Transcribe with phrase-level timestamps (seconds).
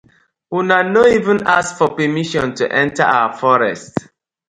[0.59, 3.95] Una no even ask for permission to enter our forest.